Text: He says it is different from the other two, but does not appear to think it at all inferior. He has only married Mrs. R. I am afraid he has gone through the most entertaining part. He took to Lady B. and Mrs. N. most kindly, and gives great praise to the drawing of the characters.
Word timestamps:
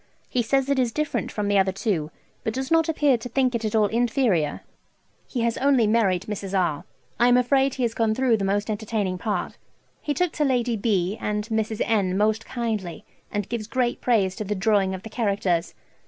He 0.27 0.41
says 0.41 0.67
it 0.67 0.79
is 0.79 0.91
different 0.91 1.31
from 1.31 1.47
the 1.47 1.59
other 1.59 1.71
two, 1.71 2.09
but 2.43 2.55
does 2.55 2.71
not 2.71 2.89
appear 2.89 3.19
to 3.19 3.29
think 3.29 3.53
it 3.53 3.63
at 3.63 3.75
all 3.75 3.85
inferior. 3.85 4.61
He 5.27 5.41
has 5.41 5.57
only 5.59 5.85
married 5.85 6.23
Mrs. 6.23 6.57
R. 6.59 6.85
I 7.19 7.27
am 7.27 7.37
afraid 7.37 7.75
he 7.75 7.83
has 7.83 7.93
gone 7.93 8.15
through 8.15 8.37
the 8.37 8.43
most 8.43 8.71
entertaining 8.71 9.19
part. 9.19 9.57
He 10.01 10.15
took 10.15 10.31
to 10.31 10.43
Lady 10.43 10.75
B. 10.75 11.19
and 11.21 11.45
Mrs. 11.49 11.83
N. 11.85 12.17
most 12.17 12.47
kindly, 12.47 13.05
and 13.31 13.47
gives 13.47 13.67
great 13.67 14.01
praise 14.01 14.35
to 14.37 14.43
the 14.43 14.55
drawing 14.55 14.95
of 14.95 15.03
the 15.03 15.09
characters. 15.11 15.75